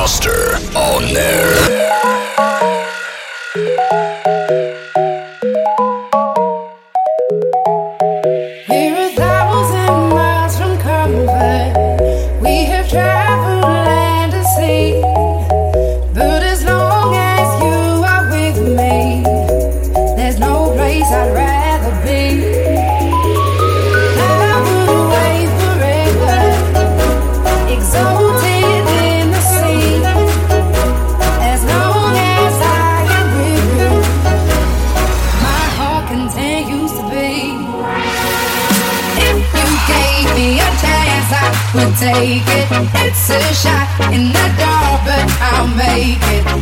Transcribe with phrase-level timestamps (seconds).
[0.00, 1.99] Master on air.
[44.12, 46.59] in the dark, but I'll make it.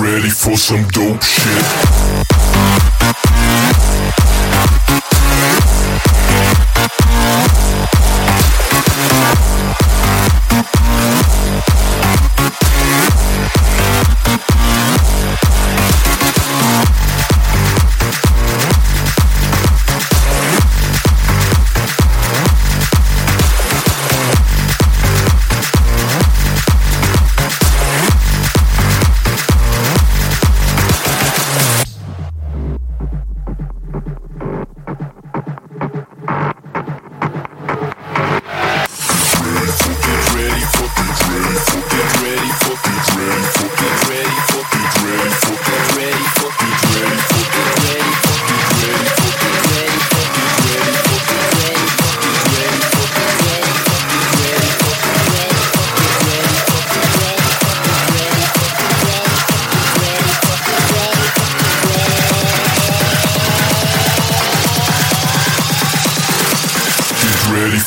[0.00, 2.99] Ready for some dope shit.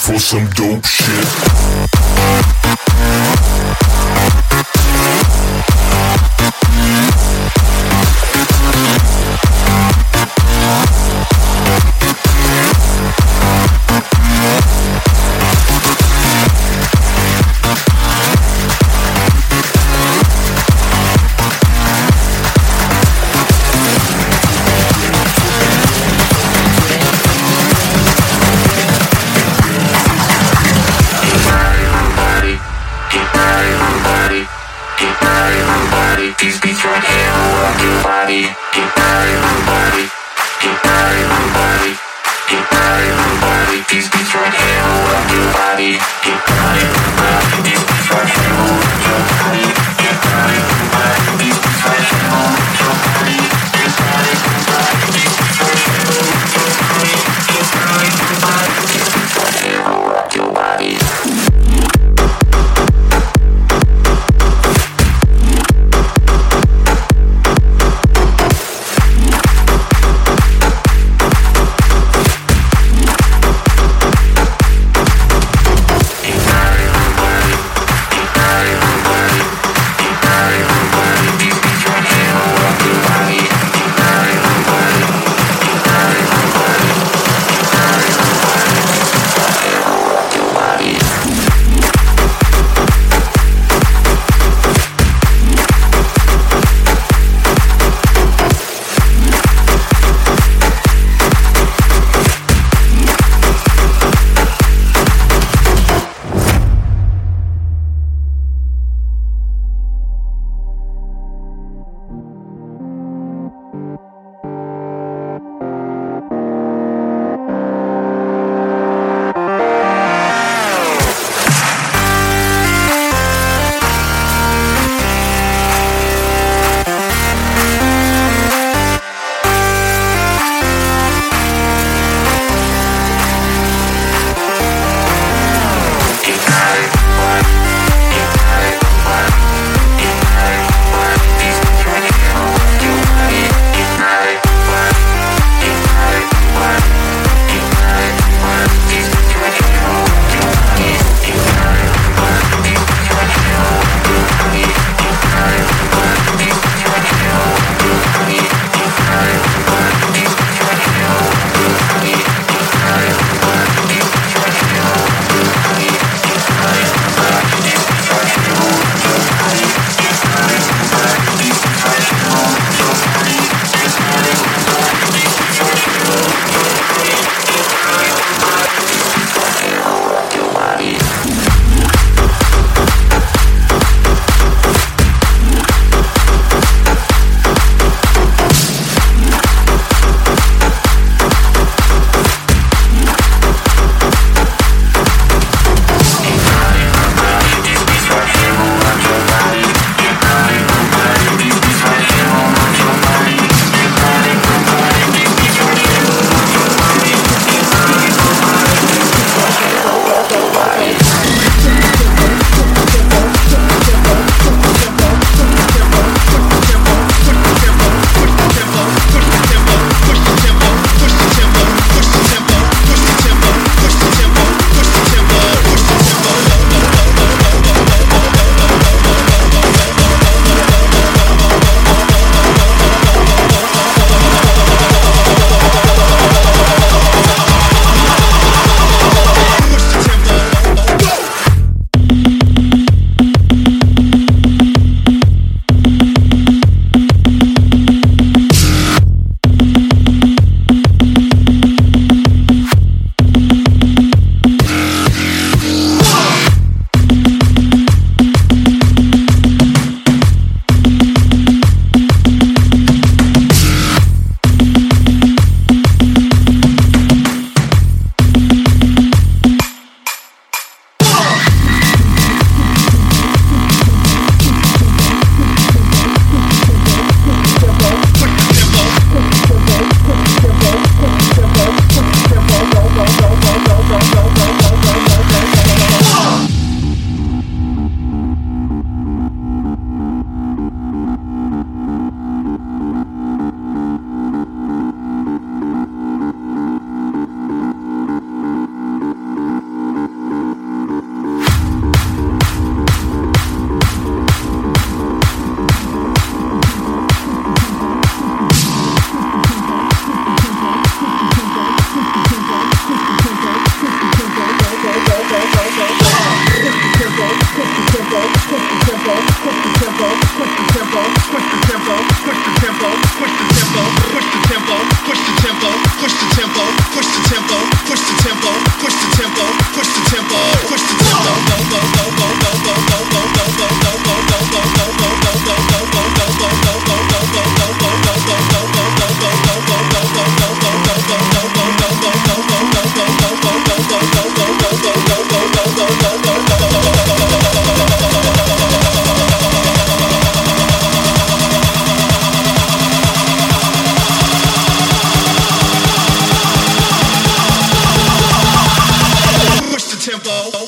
[0.04, 1.93] For some dope shit.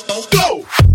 [0.08, 0.95] go.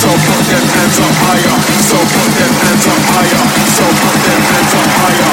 [0.00, 1.12] party up.
[1.20, 1.56] Higher.
[1.84, 3.44] So put them hands up higher.
[3.76, 5.32] So put them hands up higher.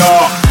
[0.00, 0.47] I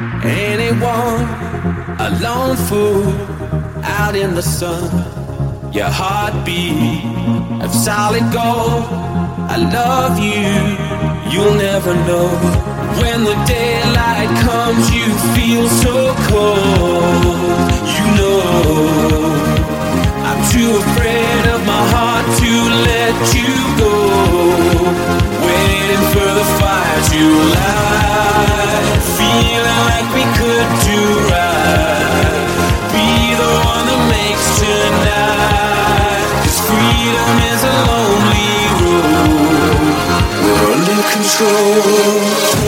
[0.00, 1.24] Anyone,
[1.98, 3.08] a lone fool
[3.82, 4.92] out in the sun.
[5.72, 7.04] Your heartbeat
[7.60, 8.84] of solid gold.
[9.50, 12.28] I love you, you'll never know.
[13.00, 17.34] When the daylight comes, you feel so cold.
[17.96, 19.57] You know
[20.46, 22.52] too afraid of my heart to
[22.86, 23.94] let you go.
[25.42, 27.22] Waiting for the fire to
[27.54, 29.02] light.
[29.18, 31.00] Feeling like we could do
[31.32, 32.38] right.
[32.94, 36.26] Be the one that makes tonight.
[36.46, 39.96] Cause freedom is a lonely road.
[40.44, 42.67] We're under control.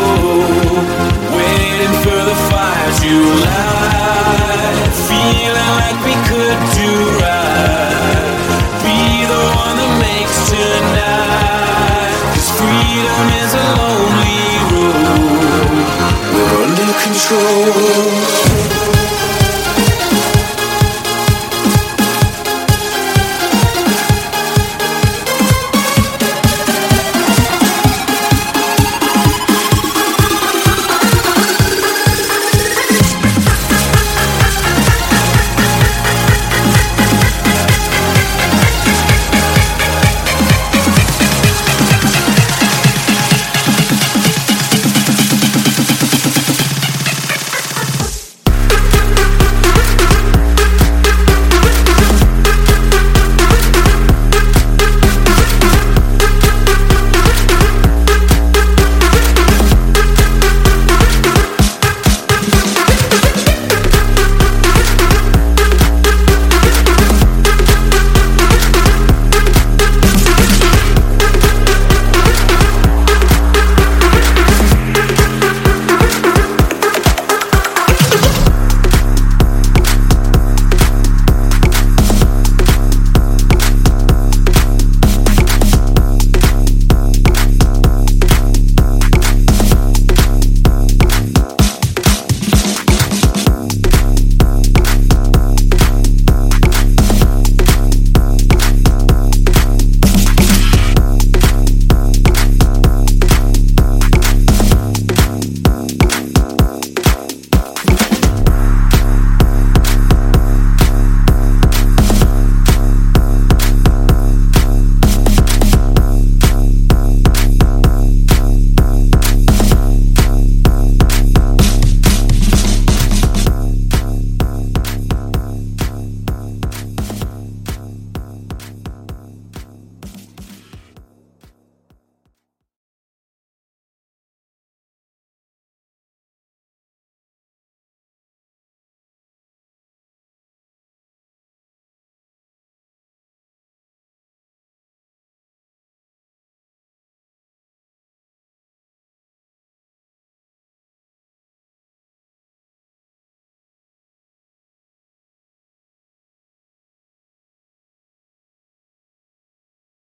[2.31, 3.13] The fire to
[3.43, 4.87] light.
[5.11, 8.39] Feeling like we could do right.
[8.87, 12.15] Be the one that makes tonight.
[12.31, 15.11] Cause freedom is a lonely road.
[16.31, 18.70] We're under control.